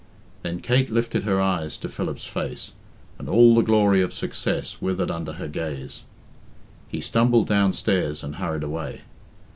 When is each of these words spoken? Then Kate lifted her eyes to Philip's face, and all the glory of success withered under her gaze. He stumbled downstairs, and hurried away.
Then 0.41 0.61
Kate 0.61 0.89
lifted 0.89 1.25
her 1.25 1.39
eyes 1.39 1.77
to 1.77 1.87
Philip's 1.87 2.25
face, 2.25 2.71
and 3.19 3.29
all 3.29 3.53
the 3.53 3.61
glory 3.61 4.01
of 4.01 4.11
success 4.15 4.81
withered 4.81 5.11
under 5.11 5.33
her 5.33 5.47
gaze. 5.47 6.01
He 6.89 7.01
stumbled 7.01 7.47
downstairs, 7.47 8.23
and 8.23 8.37
hurried 8.37 8.63
away. 8.63 9.01